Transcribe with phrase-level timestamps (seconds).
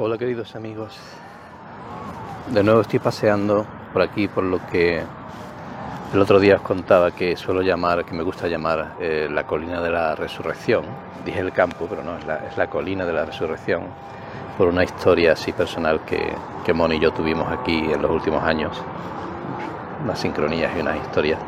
[0.00, 0.96] Hola queridos amigos.
[2.52, 5.02] De nuevo estoy paseando por aquí por lo que
[6.14, 9.82] el otro día os contaba que suelo llamar, que me gusta llamar eh, la colina
[9.82, 10.84] de la resurrección.
[11.24, 13.86] Dije el campo, pero no, es la, es la colina de la resurrección.
[14.56, 16.32] Por una historia así personal que,
[16.64, 18.80] que Moni y yo tuvimos aquí en los últimos años.
[20.04, 21.40] Unas sincronías y unas historias.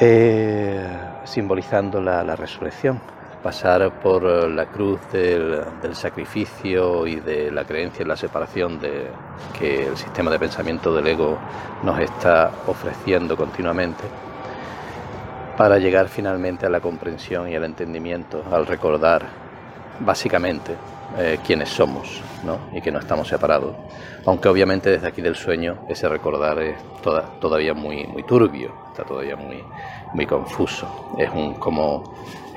[0.00, 0.88] Eh,
[1.24, 3.02] simbolizando la, la resurrección
[3.44, 8.80] pasar por eh, la cruz del, del, sacrificio y de la creencia en la separación
[8.80, 9.08] de,
[9.58, 11.38] que el sistema de pensamiento del ego
[11.82, 14.04] nos está ofreciendo continuamente,
[15.58, 19.26] para llegar finalmente a la comprensión y al entendimiento, al recordar
[20.00, 20.74] básicamente
[21.18, 22.58] eh, quiénes somos ¿no?
[22.72, 23.76] y que no estamos separados.
[24.24, 29.04] Aunque obviamente desde aquí del sueño ese recordar es toda, todavía muy, muy turbio, está
[29.04, 29.62] todavía muy,
[30.14, 31.14] muy confuso.
[31.18, 32.14] Es un como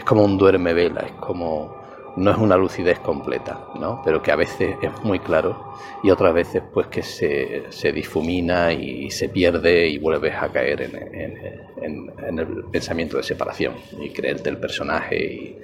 [0.08, 1.76] como un duerme vela, es como
[2.16, 4.02] no es una lucidez completa, ¿no?
[4.04, 8.74] pero que a veces es muy claro y otras veces pues que se, se difumina
[8.74, 10.96] y se pierde y vuelves a caer en,
[11.84, 15.58] en, el pensamiento de separación y creerte el personaje y,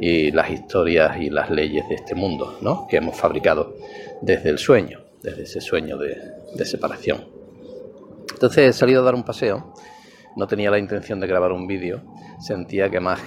[0.00, 2.86] y, las historias y las leyes de este mundo ¿no?
[2.88, 3.74] que hemos fabricado
[4.20, 6.16] desde el sueño, desde ese sueño de,
[6.54, 7.26] de separación.
[8.32, 9.74] Entonces he salido a dar un paseo,
[10.36, 12.02] no tenía la intención de grabar un vídeo,
[12.38, 13.20] sentía que más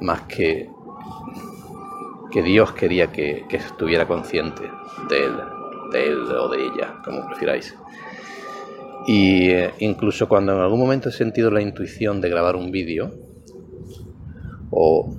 [0.00, 0.70] más que,
[2.30, 4.62] que Dios quería que, que estuviera consciente
[5.08, 5.32] de él,
[5.92, 7.76] de él o de ella, como prefiráis.
[9.06, 13.10] Y eh, incluso cuando en algún momento he sentido la intuición de grabar un vídeo,
[14.70, 15.16] o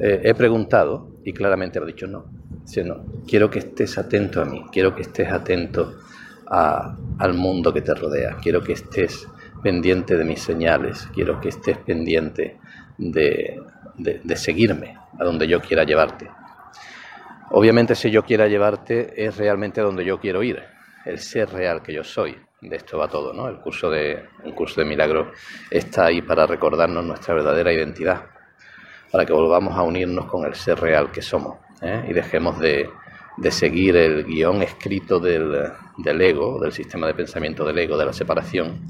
[0.00, 2.24] eh, he preguntado y claramente me ha dicho no,
[2.64, 5.98] dice, no, quiero que estés atento a mí, quiero que estés atento
[6.48, 9.28] a, al mundo que te rodea, quiero que estés
[9.62, 12.58] pendiente de mis señales, quiero que estés pendiente
[12.98, 13.60] de,
[13.96, 16.28] de, seguirme a donde yo quiera llevarte.
[17.50, 20.62] Obviamente si yo quiera llevarte es realmente a donde yo quiero ir,
[21.04, 22.36] el ser real que yo soy.
[22.60, 23.48] De esto va todo, ¿no?
[23.48, 25.32] El curso de, un curso de milagro
[25.68, 28.22] está ahí para recordarnos nuestra verdadera identidad,
[29.10, 32.04] para que volvamos a unirnos con el ser real que somos ¿eh?
[32.08, 32.88] y dejemos de,
[33.36, 38.06] de, seguir el guion escrito del, del ego, del sistema de pensamiento del ego, de
[38.06, 38.86] la separación,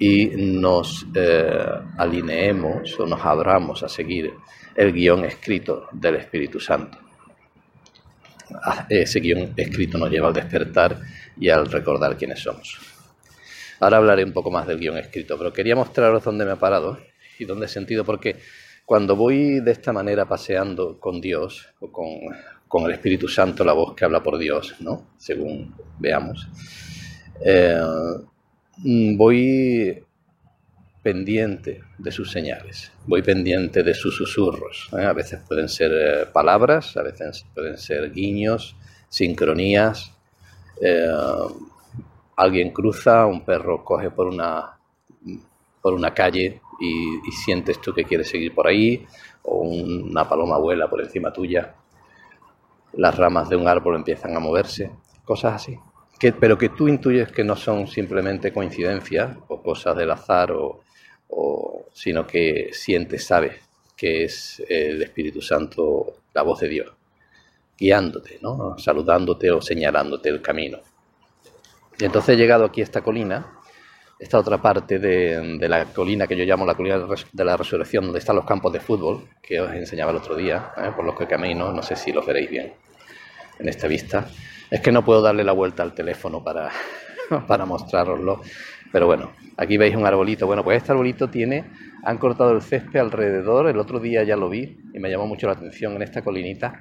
[0.00, 1.62] y nos eh,
[1.98, 4.32] alineemos o nos abramos a seguir
[4.74, 6.98] el guion escrito del Espíritu Santo.
[8.64, 10.98] Ah, ese guion escrito nos lleva al despertar
[11.38, 12.78] y al recordar quiénes somos.
[13.78, 16.98] Ahora hablaré un poco más del guion escrito, pero quería mostraros dónde me ha parado
[17.38, 18.36] y dónde he sentido, porque
[18.86, 22.08] cuando voy de esta manera paseando con Dios o con,
[22.66, 25.10] con el Espíritu Santo, la voz que habla por Dios, ¿no?
[25.18, 26.48] según veamos,
[27.44, 27.78] eh,
[28.82, 30.04] voy
[31.02, 34.88] pendiente de sus señales, voy pendiente de sus susurros.
[34.96, 35.04] ¿eh?
[35.04, 38.76] A veces pueden ser eh, palabras, a veces pueden ser guiños,
[39.08, 40.12] sincronías.
[40.80, 41.08] Eh,
[42.36, 44.78] alguien cruza, un perro coge por una,
[45.82, 49.06] por una calle y, y, sientes tú que quieres seguir por ahí,
[49.42, 51.74] o una paloma vuela por encima tuya,
[52.94, 54.90] las ramas de un árbol empiezan a moverse,
[55.24, 55.78] cosas así
[56.20, 60.82] que, pero que tú intuyes que no son simplemente coincidencias o cosas del azar, o,
[61.92, 63.56] sino que sientes, sabes
[63.96, 66.92] que es el Espíritu Santo la voz de Dios,
[67.76, 68.76] guiándote, ¿no?
[68.78, 70.78] saludándote o señalándote el camino.
[71.98, 73.58] Y entonces he llegado aquí a esta colina,
[74.18, 76.98] esta otra parte de, de, la colina que yo llamo la colina
[77.32, 80.72] de la resurrección, donde están los campos de fútbol, que os enseñaba el otro día,
[80.76, 80.90] ¿eh?
[80.94, 82.74] por los que camino, no sé si los veréis bien
[83.58, 84.28] en esta vista.
[84.70, 86.70] Es que no puedo darle la vuelta al teléfono para,
[87.48, 88.40] para mostraroslo.
[88.92, 90.46] Pero bueno, aquí veis un arbolito.
[90.46, 91.64] Bueno, pues este arbolito tiene,
[92.02, 93.68] han cortado el césped alrededor.
[93.68, 96.80] El otro día ya lo vi y me llamó mucho la atención en esta colinita.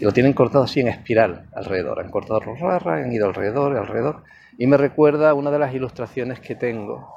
[0.00, 2.00] Y lo tienen cortado así en espiral alrededor.
[2.00, 4.22] Han cortado rara, han ido alrededor, alrededor.
[4.56, 7.08] Y me recuerda una de las ilustraciones que tengo,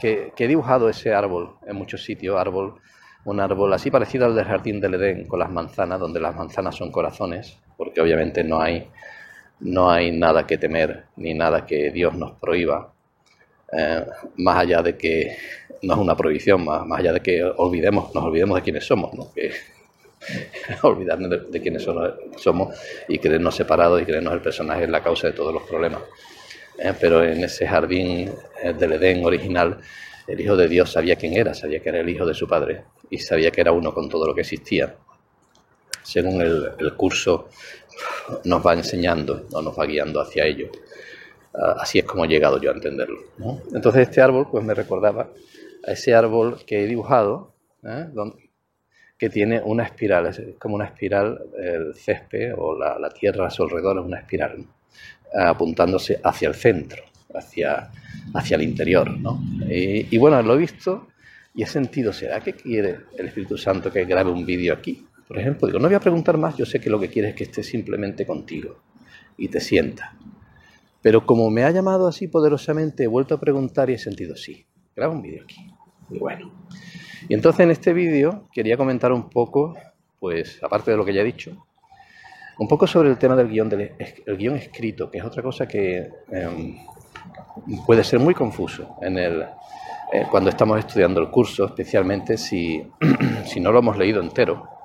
[0.00, 2.38] que, que he dibujado ese árbol en muchos sitios.
[2.38, 2.74] Árbol,
[3.24, 6.74] un árbol así parecido al del jardín del Edén, con las manzanas, donde las manzanas
[6.76, 8.88] son corazones, porque obviamente no hay
[9.60, 12.92] no hay nada que temer ni nada que Dios nos prohíba,
[13.72, 14.04] eh,
[14.36, 15.36] más allá de que
[15.82, 19.14] no es una prohibición, más, más allá de que olvidemos, nos olvidemos de quiénes somos,
[19.14, 19.32] ¿no?
[19.32, 19.52] que
[20.82, 21.86] olvidarnos de, quiénes
[22.36, 22.76] somos
[23.08, 26.02] y creernos separados y creernos el personaje es la causa de todos los problemas.
[26.78, 28.30] Eh, pero en ese jardín
[28.62, 29.78] eh, del Edén original,
[30.26, 32.84] el Hijo de Dios sabía quién era, sabía que era el Hijo de su Padre
[33.08, 34.94] y sabía que era uno con todo lo que existía.
[36.02, 37.48] Según el, el curso
[38.44, 40.70] nos va enseñando o nos va guiando hacia ello.
[41.52, 43.18] Uh, así es como he llegado yo a entenderlo.
[43.72, 45.28] Entonces este árbol pues me recordaba
[45.86, 47.54] a ese árbol que he dibujado,
[47.84, 48.06] ¿eh?
[49.18, 53.64] que tiene una espiral, es como una espiral, el césped o la, tierra a su
[53.64, 54.64] alrededor es una espiral,
[55.34, 57.02] apuntándose hacia el centro,
[57.34, 57.90] hacia,
[58.32, 59.10] hacia el interior.
[59.68, 61.08] Y, bueno, lo he visto
[61.54, 65.06] y he sentido, ¿será que quiere el Espíritu Santo que grabe un vídeo aquí?
[65.30, 67.34] Por ejemplo, digo, no voy a preguntar más, yo sé que lo que quiere es
[67.36, 68.80] que esté simplemente contigo
[69.36, 70.16] y te sienta.
[71.02, 74.66] Pero como me ha llamado así poderosamente, he vuelto a preguntar y he sentido, sí,
[74.96, 75.72] graba un vídeo aquí.
[76.10, 76.50] Y bueno,
[77.28, 79.76] y entonces en este vídeo quería comentar un poco,
[80.18, 81.64] pues aparte de lo que ya he dicho,
[82.58, 83.92] un poco sobre el tema del guion, del,
[84.26, 86.76] el guion escrito, que es otra cosa que em,
[87.86, 89.42] puede ser muy confuso en el,
[90.12, 92.84] eh, cuando estamos estudiando el curso, especialmente si,
[93.46, 94.79] si no lo hemos leído entero,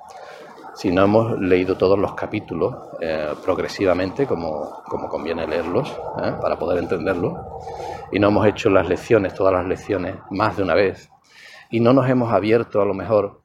[0.76, 5.88] si no hemos leído todos los capítulos eh, progresivamente, como, como, conviene leerlos,
[6.22, 7.60] eh, para poder entenderlo,
[8.12, 11.08] y no hemos hecho las lecciones, todas las lecciones, más de una vez,
[11.70, 13.40] y no nos hemos abierto a lo mejor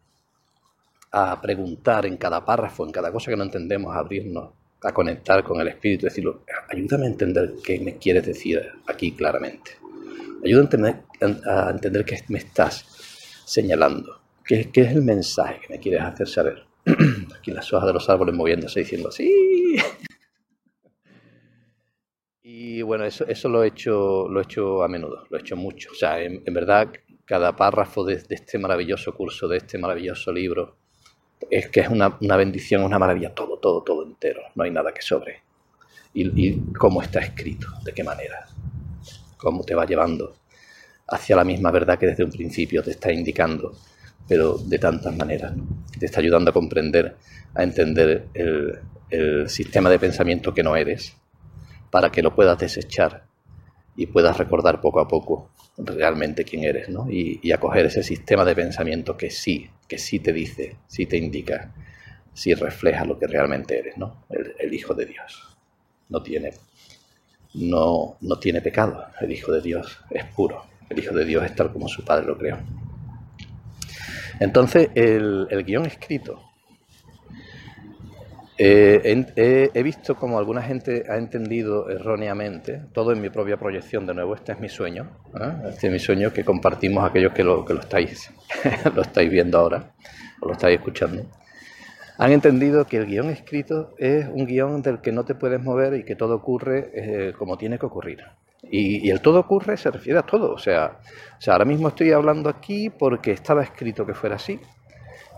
[1.14, 4.50] a preguntar en cada párrafo, en cada cosa que no entendemos, a abrirnos,
[4.84, 9.72] a conectar con el espíritu, decirlo, ayúdame a entender qué me quieres decir aquí claramente.
[10.44, 11.04] Ayúdame a entender,
[11.48, 12.86] a entender qué me estás
[13.46, 16.71] señalando, qué, qué es el mensaje que me quieres hacer saber.
[17.38, 19.32] aquí las hojas de los árboles moviéndose diciendo así.
[22.44, 25.56] Y bueno, eso, eso lo, he hecho, lo he hecho a menudo, lo he hecho
[25.56, 25.92] mucho.
[25.92, 26.92] O sea, en verdad
[27.32, 30.76] cada párrafo de, este maravilloso curso, de este maravilloso libro,
[31.50, 35.02] es que es una, bendición, una maravilla, todo, todo, todo entero, no hay nada que
[35.02, 35.42] sobre.
[36.14, 38.48] Y, cómo está escrito, de qué manera,
[39.38, 40.36] cómo te va llevando
[41.08, 43.78] hacia la misma verdad que desde un principio te está indicando,
[44.28, 45.54] pero de tantas maneras.
[46.00, 47.16] Te está ayudando a comprender,
[47.54, 48.80] a entender el,
[49.10, 51.16] el sistema de pensamiento que no eres,
[51.92, 53.26] para que lo puedas desechar
[53.96, 57.08] y puedas recordar poco a poco realmente quién eres, ¿no?
[57.10, 61.74] Y, acoger ese sistema de pensamiento que sí, que sí te dice, sí te indica,
[62.34, 64.26] sí refleja lo que realmente eres, ¿no?
[64.30, 65.58] El, Hijo de Dios.
[66.10, 66.54] No tiene,
[67.56, 69.06] no, no tiene pecado.
[69.20, 70.64] El Hijo de Dios es puro.
[70.90, 72.58] El Hijo de Dios es tal como su Padre lo creó.
[74.42, 76.42] Entonces, el, el guion escrito
[78.58, 84.16] eh, he, visto como alguna gente ha entendido erróneamente, todo en mi propia proyección, de
[84.16, 85.10] nuevo, este es mi sueño,
[85.40, 85.70] ¿eh?
[85.70, 88.32] este es mi sueño que compartimos aquellos que lo, que lo, estáis,
[88.96, 89.94] lo estáis viendo ahora,
[90.42, 91.24] o lo estáis escuchando.
[92.18, 95.94] Han entendido que el guion escrito es un guion del que no te puedes mover
[95.96, 98.24] y que todo ocurre eh, como tiene que ocurrir.
[98.72, 100.54] Y, el todo ocurre se refiere a todo.
[100.54, 101.00] O sea,
[101.38, 104.60] o sea, ahora mismo estoy hablando aquí porque estaba escrito que fuera así,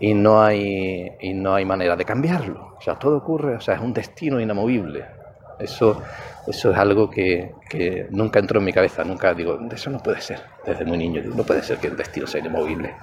[0.00, 2.76] y no hay, y no hay manera de cambiarlo.
[2.78, 5.04] O sea, todo ocurre, o sea, es un destino inamovible.
[5.58, 6.00] Eso,
[6.46, 10.20] eso es algo que, que nunca entró en mi cabeza, nunca digo, eso no puede
[10.20, 12.94] ser, desde muy niño, no puede ser que el destino sea inamovible.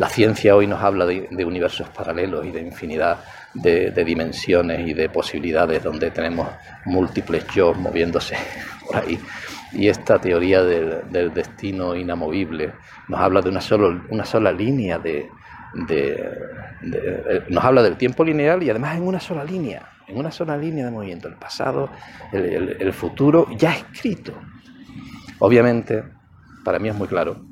[0.00, 3.18] La ciencia hoy nos habla de, universos paralelos y de infinidad
[3.52, 6.48] de, dimensiones y de posibilidades donde tenemos
[6.86, 8.34] múltiples yo moviéndose
[8.86, 9.20] por ahí.
[9.72, 12.72] Y esta teoría del, destino inamovible
[13.08, 15.28] nos habla de una, solo, una sola línea de,
[15.90, 20.56] eh, nos habla del tiempo lineal y además en una sola línea, en una sola
[20.56, 21.90] línea de movimiento, el pasado,
[22.32, 24.32] el, futuro ya escrito.
[25.40, 26.02] Obviamente,
[26.64, 27.44] para mí es muy claro,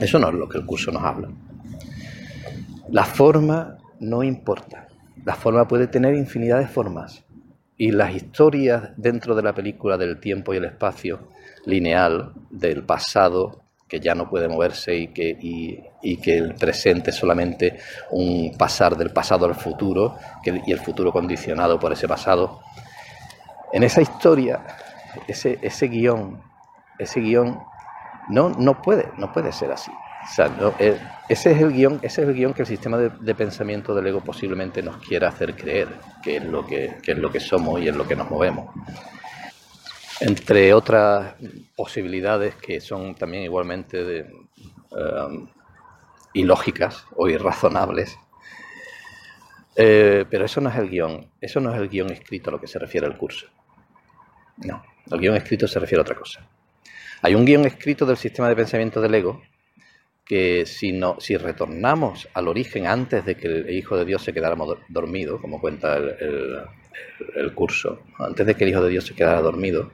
[0.00, 1.28] eso no es lo que el curso nos habla.
[2.90, 4.88] La forma no importa,
[5.24, 7.24] la forma puede tener infinidad de formas
[7.76, 11.28] y las historias dentro de la película del tiempo y el espacio
[11.66, 17.16] lineal, del pasado, que ya no puede moverse y que, y, que el presente es
[17.16, 17.78] solamente
[18.10, 22.60] un pasar del pasado al futuro y el futuro condicionado por ese pasado.
[23.72, 24.64] En esa historia,
[25.26, 26.42] ese, ese guion,
[26.98, 27.58] ese guion
[28.28, 29.90] no, no, puede, no puede ser así.
[30.78, 34.20] Eh, ese, es el guion, ese es el que el sistema de, pensamiento del ego
[34.20, 35.88] posiblemente nos quiera hacer creer
[36.22, 38.66] que es, lo que, es lo que somos y es lo que nos movemos
[40.20, 41.34] entre otras
[41.76, 44.32] posibilidades que son también igualmente de,
[44.90, 45.48] um,
[46.32, 48.18] ilógicas o irrazonables.
[49.76, 52.60] Eh, pero eso no es el guion, eso no es el guion escrito a lo
[52.60, 53.46] que se refiere al curso.
[54.56, 56.44] No, el guion escrito se refiere a otra cosa.
[57.22, 59.40] Hay un guion escrito del sistema de pensamiento del ego
[60.28, 64.34] que si, no, si retornamos al origen antes de que el Hijo de Dios se
[64.34, 64.56] quedara
[64.88, 66.58] dormido, como cuenta el,
[67.34, 69.90] el curso, antes de que el Hijo de Dios se quedara dormido,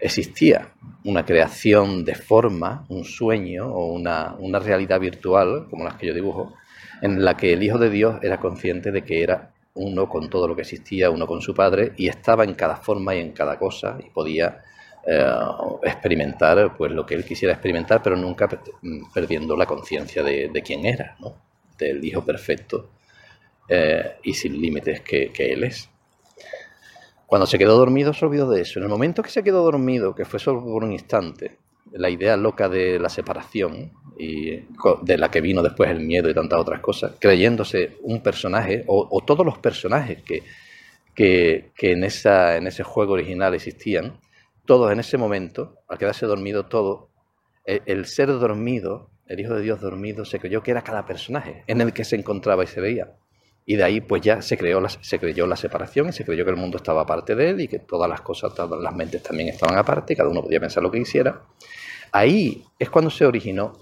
[0.00, 0.72] existía
[1.04, 6.54] una creación de forma, un sueño o una, realidad virtual, como las que yo dibujo,
[7.02, 10.48] en la que el Hijo de Dios era consciente de que era uno con todo
[10.48, 13.58] lo que existía, uno con su Padre, y estaba en cada forma y en cada
[13.58, 14.62] cosa, y podía
[15.82, 18.48] experimentar pues lo que él quisiera experimentar, pero nunca
[19.14, 21.16] perdiendo la conciencia de, quién era.
[21.78, 22.90] del Hijo Perfecto
[23.68, 25.88] eh, y sin límites que, Él es.
[27.26, 28.78] Cuando se quedó dormido se olvidó de eso.
[28.78, 31.58] En el momento que se quedó dormido, que fue solo por un instante,
[31.92, 34.64] la idea loca de la separación y
[35.02, 39.22] de la que vino después el miedo y tantas otras cosas, creyéndose un personaje o,
[39.24, 40.42] todos los personajes que,
[41.14, 44.18] que, en, esa, en ese juego original existían,
[44.68, 47.08] todos en ese momento, al quedarse dormido todo,
[47.64, 51.80] el ser dormido, el Hijo de Dios dormido, se creyó que era cada personaje en
[51.80, 53.14] el que se encontraba y se veía.
[53.64, 56.50] Y de ahí pues ya se, creó se creyó la separación y se creyó que
[56.50, 59.48] el mundo estaba aparte de él y que todas las cosas, todas las mentes también
[59.48, 61.40] estaban aparte, cada uno podía pensar lo que quisiera.
[62.12, 63.72] Ahí es cuando se originó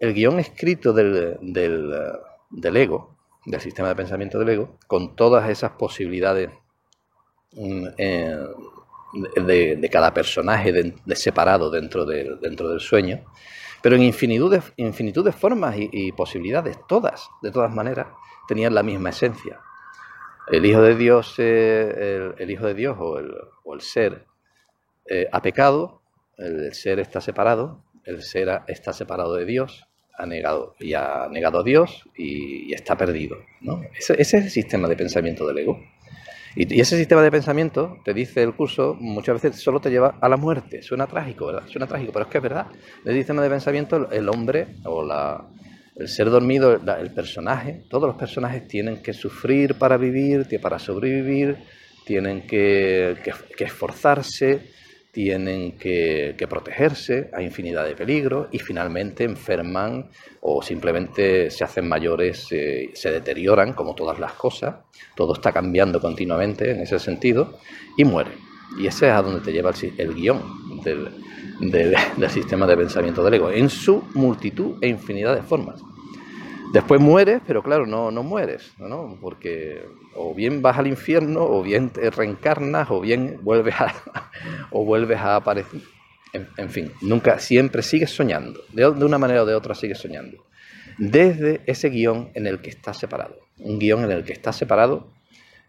[0.00, 5.70] el guion escrito del, del, ego, del sistema de pensamiento del ego, con todas esas
[5.72, 6.50] posibilidades
[7.52, 8.38] mm, eh,
[9.14, 13.24] de, cada personaje de, separado dentro, dentro del sueño,
[13.82, 18.06] pero en infinitud de, infinitud de formas y posibilidades, todas, de todas maneras,
[18.46, 19.60] tenían la misma esencia.
[20.46, 24.26] El Hijo de Dios, eh, el, Hijo de Dios o el, ser
[25.06, 26.02] eh, ha pecado,
[26.36, 31.60] el ser está separado, el ser está separado de Dios, ha negado y ha negado
[31.60, 33.38] a Dios y, está perdido.
[33.62, 33.82] ¿no?
[33.98, 35.80] Ese, es el sistema de pensamiento del ego.
[36.56, 40.28] Y, ese sistema de pensamiento, te dice el curso, muchas veces solo te lleva a
[40.28, 40.82] la muerte.
[40.82, 41.66] Suena trágico, ¿verdad?
[41.68, 42.66] Suena trágico, pero es que es verdad.
[43.04, 45.44] El sistema de pensamiento, el hombre o la,
[45.96, 51.58] el ser dormido, el personaje, todos los personajes tienen que sufrir para vivir, para sobrevivir,
[52.04, 53.16] tienen que,
[53.58, 54.70] esforzarse,
[55.14, 62.48] tienen que, protegerse a infinidad de peligros y finalmente enferman o simplemente se hacen mayores,
[62.48, 64.74] se deterioran como todas las cosas,
[65.14, 67.58] todo está cambiando continuamente en ese sentido
[67.96, 68.34] y mueren.
[68.76, 70.42] Y ese es a donde te lleva el, guion
[70.82, 71.08] del,
[71.70, 75.80] del, sistema de pensamiento del ego, en su multitud e infinidad de formas.
[76.74, 79.16] Después mueres, pero claro, no, no mueres, ¿no?
[79.20, 79.80] porque
[80.16, 83.94] o bien vas al infierno, o bien te reencarnas, o bien vuelves a,
[84.72, 85.82] o vuelves a aparecer.
[86.32, 90.44] En, fin, nunca, siempre sigues soñando, de, de una manera o de otra sigues soñando.
[90.98, 95.12] Desde ese guion en el que estás separado, un guion en el que estás separado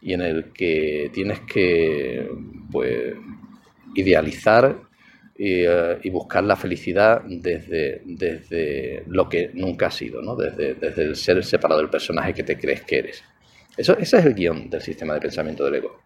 [0.02, 2.32] y en el que tienes que
[2.72, 3.14] pues,
[3.94, 4.76] idealizar
[5.38, 10.36] eh, y, buscar la felicidad desde, desde lo que nunca ha sido, ¿no?
[10.36, 13.24] desde, desde el ser separado del personaje que te crees que eres.
[13.76, 16.00] Eso, ese es el guion del sistema de pensamiento del ego.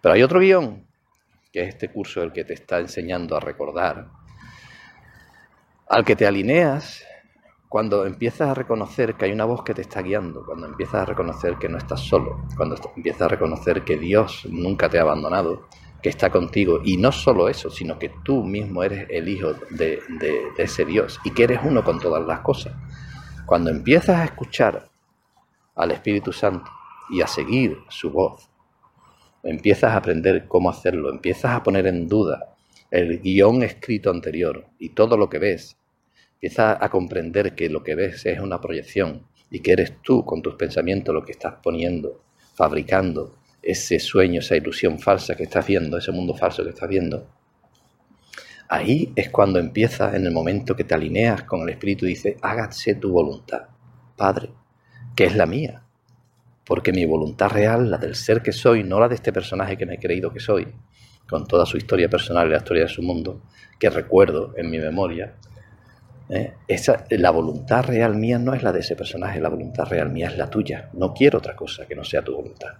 [0.00, 0.86] Pero hay otro guion,
[1.52, 4.06] que es este curso el que te está enseñando a recordar,
[5.88, 7.04] al que te alineas
[7.68, 11.04] cuando empiezas a reconocer que hay una voz que te está guiando, cuando empiezas a
[11.04, 15.66] reconocer que no estás solo, cuando empiezas a reconocer que Dios nunca te ha abandonado,
[16.02, 16.80] que está contigo.
[16.84, 20.00] Y no solo eso, sino que tú mismo eres el hijo de,
[20.56, 22.74] ese Dios y que eres uno con todas las cosas.
[23.46, 24.88] Cuando empiezas a escuchar
[25.74, 26.70] al Espíritu Santo
[27.10, 28.48] y a seguir su voz,
[29.42, 32.54] empiezas a aprender cómo hacerlo, empiezas a poner en duda
[32.90, 35.78] el guion escrito anterior y todo lo que ves,
[36.34, 40.42] empiezas a comprender que lo que ves es una proyección y que eres tú con
[40.42, 42.22] tus pensamientos lo que estás poniendo,
[42.54, 47.26] fabricando ese sueño, esa ilusión falsa que estás viendo, ese mundo falso que estás viendo,
[48.68, 52.36] ahí es cuando empieza, en el momento que te alineas con el Espíritu y dice,
[52.42, 53.62] hágase tu voluntad,
[54.16, 54.50] Padre,
[55.16, 55.82] que es la mía.
[56.64, 59.86] Porque mi voluntad real, la del ser que soy, no la de este personaje que
[59.86, 60.66] me he creído que soy,
[61.26, 63.42] con toda su historia personal y la historia de su mundo,
[63.78, 65.34] que recuerdo en mi memoria,
[66.28, 66.54] ¿eh?
[66.66, 70.28] esa, la voluntad real mía no es la de ese personaje, la voluntad real mía
[70.28, 70.90] es la tuya.
[70.92, 72.74] No quiero otra cosa que no sea tu voluntad.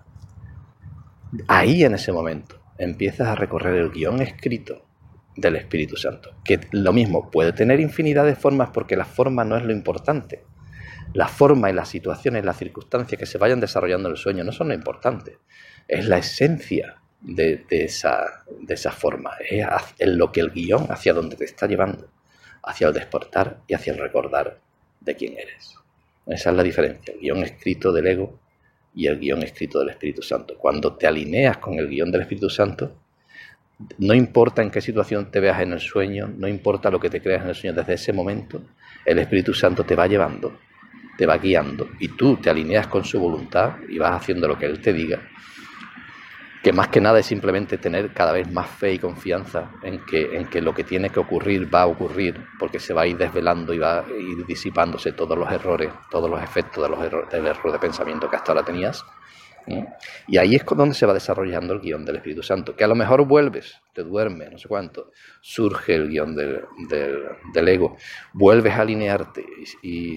[1.47, 4.87] Ahí en ese momento empiezas a recorrer el guion escrito
[5.37, 9.57] del Espíritu Santo, que lo mismo puede tener infinidad de formas porque la forma no
[9.57, 10.45] es lo importante.
[11.15, 14.53] La forma y las situaciones, las circunstancias que se vayan desarrollando en el sueño no
[14.53, 15.39] son lo importante.
[15.87, 21.37] Es la esencia de, esa, de esa forma, es lo que el guion hacia donde
[21.37, 22.09] te está llevando,
[22.63, 24.61] hacia el despertar y hacia el recordar
[25.01, 25.75] de quién eres.
[26.27, 28.39] Esa es la diferencia, el guion escrito del ego
[28.95, 30.57] y el guion escrito del Espíritu Santo.
[30.59, 32.97] Cuando te alineas con el guion del Espíritu Santo,
[33.99, 37.21] no importa en qué situación te veas en el sueño, no importa lo que te
[37.21, 38.63] creas en el sueño, desde ese momento
[39.05, 40.59] el Espíritu Santo te va llevando,
[41.17, 44.67] te va guiando y tú te alineas con su voluntad y vas haciendo lo que
[44.67, 45.21] Él te diga
[46.63, 50.37] que más que nada es simplemente tener cada vez más fe y confianza en que,
[50.37, 53.17] en que lo que tiene que ocurrir va a ocurrir, porque se va a ir
[53.17, 57.47] desvelando y va a ir disipándose todos los errores, todos los efectos de los del
[57.47, 59.05] error de pensamiento que hasta ahora tenías.
[60.27, 62.95] Y ahí es donde se va desarrollando el guion del Espíritu Santo, que a lo
[62.95, 66.63] mejor vuelves, te duermes, no sé cuánto, surge el guion del,
[67.53, 67.97] del, ego,
[68.33, 69.45] vuelves a alinearte
[69.83, 70.17] y,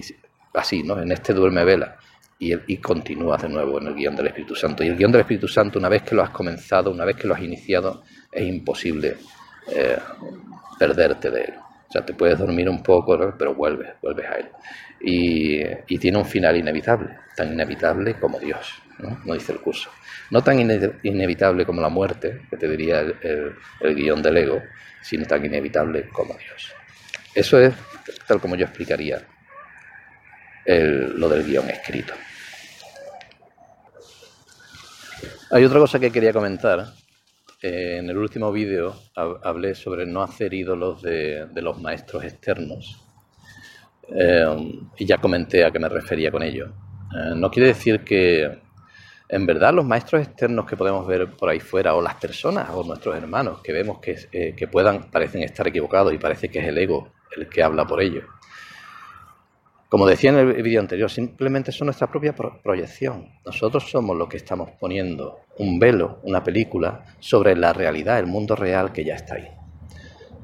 [0.54, 1.00] así, ¿no?
[1.00, 1.98] En este duerme vela.
[2.42, 4.82] Y, y continúas de nuevo en el guion del Espíritu Santo.
[4.82, 7.28] Y el guion del Espíritu Santo, una vez que lo has comenzado, una vez que
[7.28, 9.16] lo has iniciado, es imposible
[9.70, 9.98] eh,
[10.78, 11.54] perderte de él.
[11.88, 14.48] O sea, te puedes dormir un poco, pero vuelves, vuelves a él.
[15.00, 19.34] Y, tiene un final inevitable, tan inevitable como Dios, ¿no?
[19.34, 19.90] dice el curso.
[20.30, 20.58] No tan
[21.02, 24.62] inevitable como la muerte, que te diría el, guion del ego,
[25.02, 26.72] sino tan inevitable como Dios.
[27.34, 27.74] Eso es
[28.26, 29.22] tal como yo explicaría
[30.66, 32.14] lo del guion escrito.
[35.54, 36.94] Hay otra cosa que quería comentar,
[37.60, 43.04] eh, en el último vídeo hablé sobre no hacer ídolos de, los maestros externos.
[44.08, 44.46] Eh,
[44.96, 46.72] y ya comenté a qué me refería con ello.
[47.14, 48.62] Eh, no quiere decir que
[49.28, 52.82] en verdad los maestros externos que podemos ver por ahí fuera o las personas o
[52.82, 56.78] nuestros hermanos que vemos que, que puedan parecen estar equivocados y parece que es el
[56.78, 58.22] ego el que habla por ello
[59.92, 63.28] como decía en el vídeo anterior, simplemente son nuestra propia proyección.
[63.44, 68.56] Nosotros somos los que estamos poniendo un velo, una película, sobre la realidad, el mundo
[68.56, 69.48] real que ya está ahí.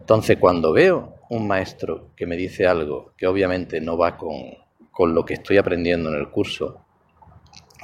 [0.01, 5.25] Entonces, cuando veo un maestro que me dice algo que obviamente no va con, lo
[5.25, 6.85] que estoy aprendiendo en el curso,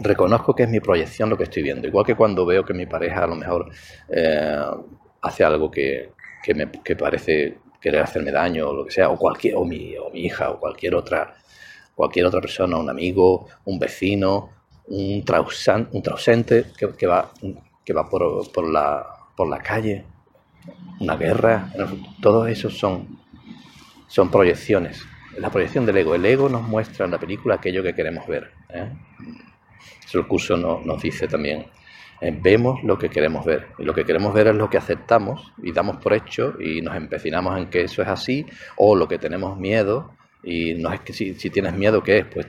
[0.00, 1.88] reconozco que es mi proyección lo que estoy viendo.
[1.88, 3.70] Igual que cuando veo que mi pareja a lo mejor
[4.10, 4.60] eh,
[5.22, 6.12] hace algo que,
[6.54, 10.26] me parece querer hacerme daño o lo que sea, o cualquier, o mi, o mi
[10.26, 11.36] hija o cualquier otra
[11.94, 14.50] cualquier otra persona, un amigo, un vecino,
[14.86, 17.32] un, trausan, un trausente que, va,
[17.84, 20.04] que va por, por, la, por la calle,
[21.00, 21.72] una guerra,
[22.20, 23.18] todo eso son,
[24.06, 25.04] son proyecciones.
[25.38, 26.14] La proyección del ego.
[26.14, 28.52] El ego nos muestra en la película aquello que queremos ver.
[28.70, 28.88] ¿eh?
[30.12, 31.66] El curso nos dice también.
[32.20, 33.66] Eh, vemos lo que queremos ver.
[33.78, 36.94] Y lo que queremos ver es lo que aceptamos y damos por hecho y nos
[36.94, 38.46] empecinamos en que eso es así,
[38.76, 40.12] o lo que tenemos miedo
[40.44, 42.26] y no es que si, tienes miedo, ¿qué es?
[42.26, 42.46] Pues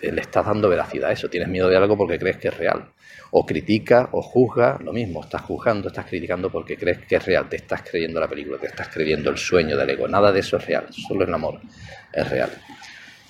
[0.00, 1.28] le estás dando veracidad a eso.
[1.28, 2.92] Tienes miedo de algo porque crees que es real.
[3.32, 5.22] O critica o juzga, lo mismo.
[5.22, 7.48] Estás juzgando, estás criticando porque crees que es real.
[7.48, 10.06] Te estás creyendo la película, te estás creyendo el sueño del ego.
[10.06, 10.86] Nada de eso es real.
[10.90, 11.60] Solo el amor
[12.12, 12.50] es real.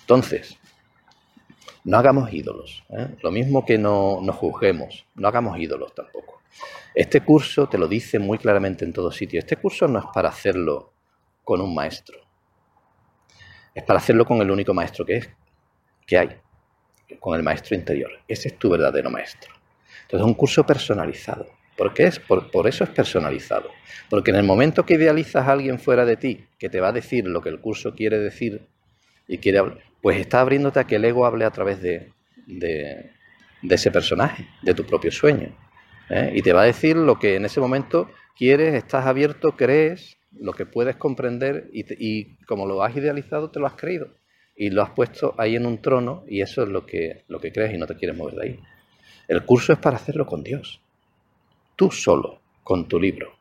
[0.01, 0.59] Entonces,
[1.85, 2.85] no hagamos ídolos.
[2.91, 3.09] ¿eh?
[3.23, 5.07] Lo mismo que no, no juzguemos.
[5.15, 6.43] No hagamos ídolos tampoco.
[6.95, 9.39] Este curso te lo dice muy claramente en todo sitio.
[9.39, 10.93] Este curso no es para hacerlo
[11.43, 12.22] con un maestro
[13.75, 15.31] es para hacerlo con el único maestro que, es,
[16.07, 16.29] que hay,
[17.21, 18.11] con el maestro interior.
[18.29, 19.53] Ese es tu verdadero maestro.
[20.03, 21.47] Entonces es un curso personalizado.
[21.77, 22.19] ¿Por qué es?
[22.19, 23.71] Por, por, eso es personalizado.
[24.11, 26.93] Porque en el momento que idealizas a alguien fuera de ti, que te va a
[26.93, 28.67] decir lo que el curso quiere decir
[29.27, 32.13] y quiere hablar, pues está abriéndote a que el ego hable a través de,
[32.47, 33.11] de,
[33.63, 35.57] ese personaje, de tu propio sueño.
[36.11, 36.33] ¿eh?
[36.35, 40.53] Y te va a decir lo que en ese momento quieres, estás abierto, crees lo
[40.53, 44.09] que puedes comprender y, como lo has idealizado, te lo has creído.
[44.57, 47.53] Y lo has puesto ahí en un trono y eso es lo que, lo que
[47.53, 48.61] crees y no te quieres mover de ahí.
[49.29, 50.81] El curso es para hacerlo con Dios.
[51.75, 53.33] Tú solo, con tu libro.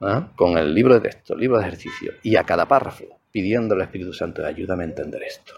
[0.00, 0.32] ¿Ah?
[0.36, 2.12] Con el libro de texto, libro de ejercicio.
[2.22, 5.54] Y a cada párrafo, pidiendo al Espíritu Santo, ayúdame a entender esto.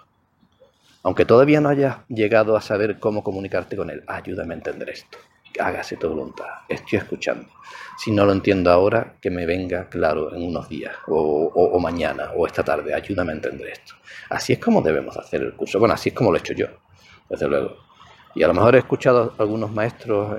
[1.03, 5.19] Aunque todavía no hayas llegado a saber cómo comunicarte con Él, ayúdame a entender esto
[5.59, 7.49] hágase tu voluntad, estoy escuchando.
[7.97, 12.47] Si no lo entiendo ahora, que me venga claro en unos días, o, mañana, o
[12.47, 13.95] esta tarde, ayúdame a entender esto.
[14.31, 15.79] Así es como debemos hacer el curso.
[15.79, 16.67] Bueno, así es como lo he hecho yo,
[17.29, 17.77] desde luego.
[18.35, 20.37] Y a lo mejor he escuchado a algunos maestros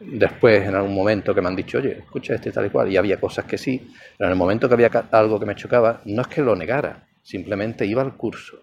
[0.00, 2.96] después, en algún momento, que me han dicho, oye, escucha este tal y cual, y
[2.96, 6.22] había cosas que sí, pero en el momento que había algo que me chocaba, no
[6.22, 8.58] es que lo negara, simplemente iba al curso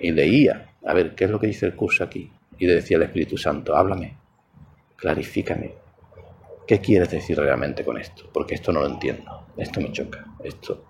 [0.00, 2.30] y leía, a ver, ¿qué es lo que dice el curso aquí?
[2.58, 4.16] Y le decía al Espíritu Santo, háblame,
[4.98, 5.74] clarifícame.
[6.66, 8.28] ¿Qué quieres decir realmente con esto?
[8.30, 9.46] Porque esto no lo entiendo.
[9.56, 10.26] Esto me choca.
[10.44, 10.84] Esto.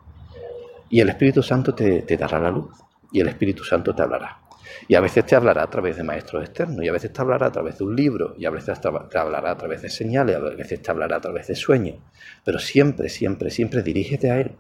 [0.91, 2.71] Y el Espíritu Santo te, dará la luz.
[3.13, 4.41] Y el Espíritu Santo te hablará.
[4.89, 7.47] Y a veces te hablará a través de maestros externos, y a veces te hablará
[7.47, 10.41] a través de un libro, y a veces te hablará a través de señales, a
[10.41, 11.97] veces te hablará a través de sueños.
[12.45, 14.57] Pero siempre, siempre, siempre dirígete a Él.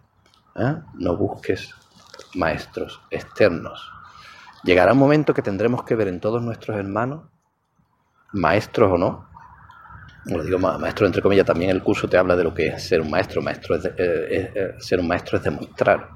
[0.56, 0.76] ¿eh?
[0.94, 1.74] No busques
[2.34, 3.90] maestros externos.
[4.64, 7.24] Llegará un momento que tendremos que ver en todos nuestros hermanos,
[8.32, 9.27] maestros o no,
[10.26, 13.00] lo digo maestro entre comillas, también el curso te habla de lo que es ser
[13.00, 13.40] un maestro.
[13.40, 16.08] Maestro es, eh, eh, ser un maestro es demostrar,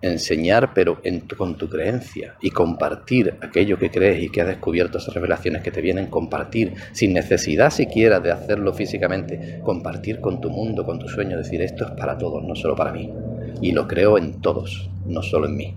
[0.00, 1.00] enseñar, pero
[1.36, 5.70] con tu creencia y compartir aquello que crees y que has descubierto, esas revelaciones que
[5.70, 11.08] te vienen, compartir, sin necesidad siquiera de hacerlo físicamente, compartir con tu mundo, con tu
[11.08, 13.12] sueño, decir esto es para todos, no solo para mí.
[13.60, 15.76] Y lo creo en todos, no solo en mí.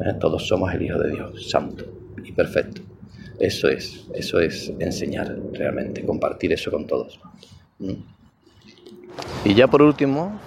[0.00, 0.14] ¿Eh?
[0.20, 1.84] Todos somos el Hijo de Dios, santo
[2.22, 2.93] y perfecto.
[3.38, 7.20] Eso es, eso es enseñar realmente, compartir eso con todos.
[7.78, 7.92] Mm.
[9.44, 10.38] Y ya por último,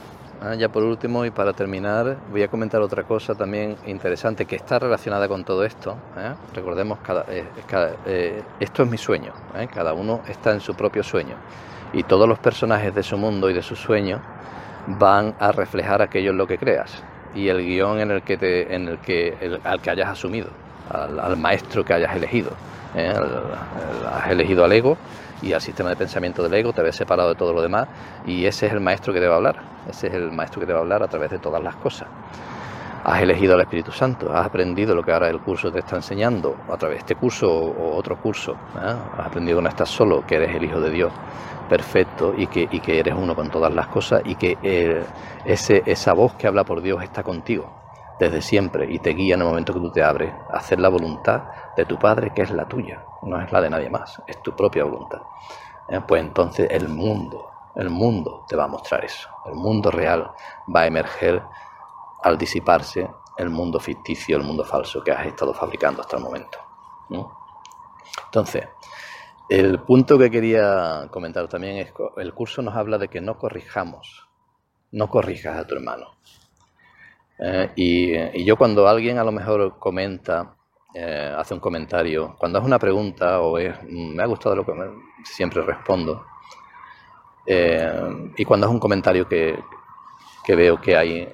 [0.44, 0.58] ¿eh?
[0.58, 4.80] ya por último y para terminar voy a comentar otra cosa también interesante que está
[4.80, 5.98] relacionada con todo esto.
[6.18, 6.34] ¿eh?
[6.54, 7.26] Recordemos, cada,
[8.06, 9.34] eh, esto es mi sueño,
[9.74, 11.36] cada uno está en su propio sueño
[11.94, 14.22] y todos los personajes de su mundo y de su sueño
[14.88, 17.04] van a reflejar aquello en lo que creas
[17.36, 20.50] y el guion en el que, te, en el que al que hayas asumido,
[20.90, 22.52] al, maestro que hayas elegido.
[22.96, 24.98] Has elegido al ego
[25.42, 27.88] y al sistema de pensamiento del ego, te ves separado de todo lo demás
[28.26, 30.68] y ese es el maestro que te va a hablar, ese es el maestro que
[30.68, 32.08] te va a hablar a través de todas las cosas.
[33.04, 36.58] Has elegido al Espíritu Santo, has aprendido lo que ahora el curso te está enseñando,
[36.68, 38.96] a través de este curso o otro curso, ¿eh?
[39.18, 41.14] has aprendido que no estás solo, que eres el Hijo de Dios,
[41.70, 45.04] perfecto y que, y que eres uno con todas las cosas y que eh,
[45.46, 47.87] ese, esa voz que habla por Dios está contigo
[48.20, 50.90] desde siempre y te guía en el momento que tú te abres a hacer la
[50.90, 51.44] voluntad
[51.76, 54.56] de tu Padre, que es la tuya, no es la de nadie más, es tu
[54.56, 55.22] propia voluntad.
[55.90, 60.32] Eh, pues entonces el mundo, el mundo te va a mostrar eso, el mundo real
[60.74, 61.44] va a emerger
[62.24, 66.58] al disiparse el mundo ficticio, el mundo falso que has estado fabricando hasta el momento.
[68.26, 68.68] Entonces,
[69.50, 73.38] el punto que quería comentar también es que el curso nos habla de que no
[73.38, 74.28] corrijamos,
[74.92, 76.18] no corrijas a tu hermano.
[77.40, 80.56] Eh, y, yo cuando alguien a lo mejor comenta,
[80.94, 84.66] eh, hace un comentario, cuando es una pregunta o es, mm, me ha gustado lo
[84.66, 84.74] que
[85.24, 86.26] siempre respondo,
[87.46, 89.58] eh, y cuando es un comentario que,
[90.48, 91.34] veo que hay,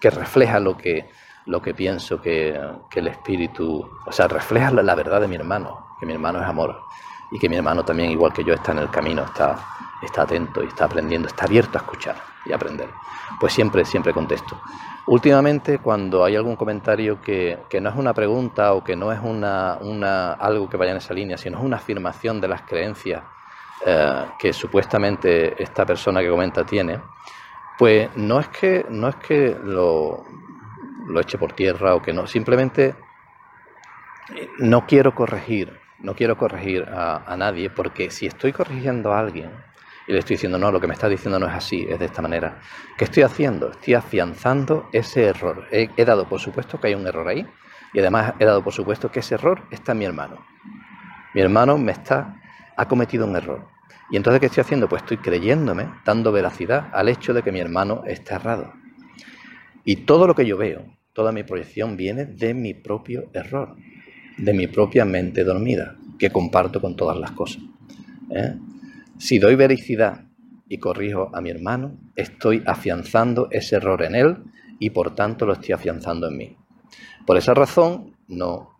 [0.00, 1.08] que refleja lo que,
[1.46, 2.58] lo que pienso que,
[2.94, 6.80] el espíritu, o sea, refleja la, verdad de mi hermano, que mi hermano es amor
[7.30, 9.56] y que mi hermano también, igual que yo, está en el camino, está,
[10.04, 12.88] está atento y está aprendiendo, está abierto a escuchar y aprender
[13.38, 14.60] pues siempre, siempre contesto.
[15.06, 19.78] Últimamente, cuando hay algún comentario que, no es una pregunta o que no es una,
[19.80, 23.22] una, algo que vaya en esa línea, sino es una afirmación de las creencias
[23.84, 27.00] eh, que supuestamente esta persona que comenta tiene,
[27.78, 30.24] pues no es que, no es que lo,
[31.06, 32.94] lo eche por tierra o que no, simplemente
[34.58, 39.50] no quiero corregir, no quiero corregir a nadie, porque si estoy corrigiendo a alguien,
[40.06, 42.04] y le estoy diciendo, no, lo que me está diciendo no es así, es de
[42.04, 42.60] esta manera.
[42.98, 43.70] ¿Qué estoy haciendo?
[43.70, 45.66] Estoy afianzando ese error.
[45.70, 47.46] He, dado por supuesto que hay un error ahí
[47.92, 50.44] y además he dado por supuesto que ese error está en mi hermano.
[51.34, 52.40] Mi hermano me está,
[52.76, 53.66] ha cometido un error.
[54.10, 54.88] Y entonces, ¿qué estoy haciendo?
[54.88, 58.74] Pues estoy creyéndome, dando veracidad al hecho de que mi hermano está errado.
[59.84, 63.76] Y todo lo que yo veo, toda mi proyección viene de mi propio error,
[64.36, 67.62] de mi propia mente dormida, que comparto con todas las cosas.
[68.30, 68.54] ¿eh?
[69.24, 70.26] Si doy vericidad
[70.68, 74.36] y corrijo a mi hermano, estoy afianzando ese error en él
[74.78, 76.56] y por tanto lo estoy afianzando en mí.
[77.26, 78.76] Por esa razón, no.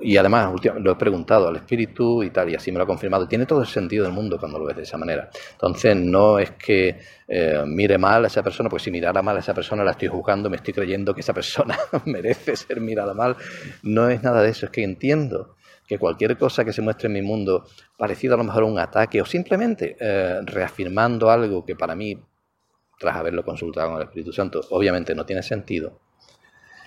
[0.00, 3.28] y además lo he preguntado al espíritu y tal, y así me lo ha confirmado.
[3.28, 5.28] Tiene todo el sentido del mundo cuando lo ves de esa manera.
[5.52, 9.40] Entonces, no es que eh, mire mal a esa persona, porque si mirara mal a
[9.40, 13.36] esa persona la estoy juzgando, me estoy creyendo que esa persona merece ser mirada mal.
[13.82, 15.56] No es nada de eso, es que entiendo
[15.90, 17.66] que cualquier cosa que se muestre en mi mundo,
[17.98, 22.16] parecido a lo mejor a un ataque o simplemente eh, reafirmando algo que para mí,
[22.96, 25.98] tras haberlo consultado con el Espíritu Santo, obviamente no tiene sentido,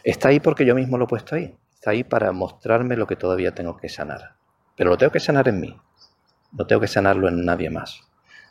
[0.06, 1.54] está ahí porque yo mismo lo he puesto ahí.
[1.74, 4.38] Está ahí para mostrarme lo que todavía tengo que sanar.
[4.78, 5.76] Pero lo tengo que sanar en mí.
[6.54, 8.00] No tengo que sanarlo en nadie más.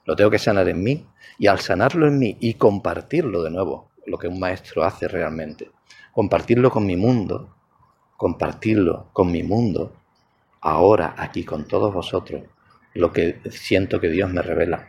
[0.04, 1.06] Lo tengo que sanar en mí
[1.38, 5.70] y al sanarlo en mí y compartirlo de nuevo, lo que un maestro hace realmente,
[6.12, 7.56] compartirlo con mi mundo,
[8.18, 10.01] compartirlo con mi mundo,
[10.62, 12.42] ahora aquí con todos vosotros
[12.94, 14.88] lo que siento que Dios me revela.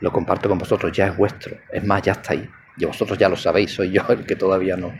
[0.00, 1.56] Lo comparto con vosotros, ya es vuestro.
[1.72, 2.48] Es más, ya está ahí.
[2.76, 4.92] Y vosotros ya lo sabéis, soy yo el que todavía no.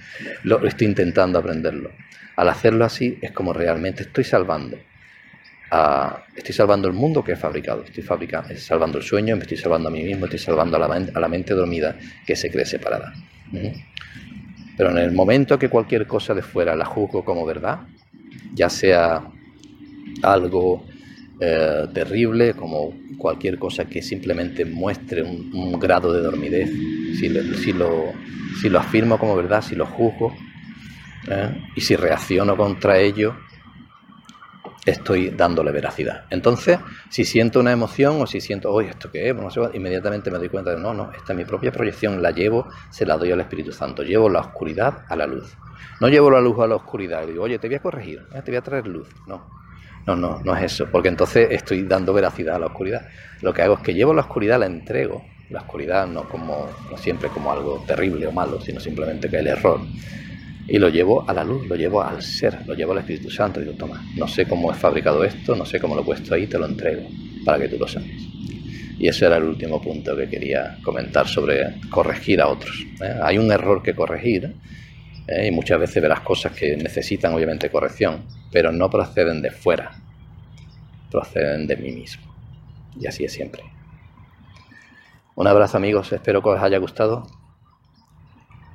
[0.45, 1.91] Lo estoy intentando aprenderlo.
[2.37, 4.79] Al hacerlo así es como realmente estoy salvando.
[6.35, 7.83] estoy salvando el mundo que he fabricado.
[7.83, 10.87] Estoy fabricando, salvando el sueño, me estoy salvando a mí mismo, estoy salvando a la,
[10.87, 11.97] a la mente dormida
[12.27, 13.13] que se cree separada.
[14.77, 17.81] Pero en el momento que cualquier cosa de fuera la juzgo como verdad,
[18.55, 19.23] ya sea
[20.23, 20.85] algo
[21.41, 26.71] eh, terrible, como cualquier cosa que simplemente muestre un, grado de dormidez,
[27.19, 28.15] si lo,
[28.61, 30.35] si, lo, afirmo como verdad, si lo juzgo
[31.29, 31.63] ¿eh?
[31.75, 33.35] y si reacciono contra ello,
[34.87, 36.25] estoy dándole veracidad.
[36.31, 36.79] Entonces,
[37.11, 39.37] si siento una emoción o si siento, oye, ¿esto qué es?
[39.75, 43.05] inmediatamente me doy cuenta de, no, no, esta es mi propia proyección, la llevo, se
[43.05, 45.55] la doy al Espíritu Santo, llevo la oscuridad a la luz.
[46.01, 48.41] No llevo la luz a la oscuridad y digo, oye, te voy a corregir, ¿eh?
[48.43, 49.09] te voy a traer luz.
[49.27, 49.56] No,
[50.07, 53.09] no, no, no es eso, porque entonces estoy dando veracidad a la oscuridad.
[53.43, 55.25] Lo que hago es que llevo la oscuridad, la entrego.
[55.51, 59.81] La oscuridad no como siempre como algo terrible o malo, sino simplemente que el error.
[60.69, 63.61] Y lo llevo a la luz, lo llevo al ser, lo llevo al Espíritu Santo.
[63.61, 66.47] Digo, toma, no sé cómo he fabricado esto, no sé cómo lo he puesto ahí,
[66.47, 67.09] te lo entrego
[67.45, 68.11] para que tú lo sabes.
[68.99, 72.85] Y ese era el último punto que quería comentar sobre corregir a otros.
[73.01, 73.15] ¿eh?
[73.23, 74.55] Hay un error que corregir
[75.29, 75.49] ¿eh?
[75.49, 79.93] y muchas veces verás cosas que necesitan obviamente corrección, pero no proceden de fuera,
[81.11, 82.35] proceden de mí mismo.
[82.99, 83.63] Y así es siempre.
[85.35, 87.27] Un abrazo amigos, espero que os haya gustado.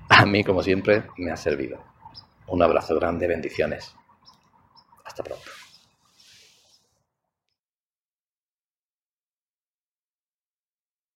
[0.10, 1.84] A mí, como siempre, me ha servido.
[2.48, 3.96] Un abrazo grande, bendiciones.
[5.04, 5.61] Hasta pronto.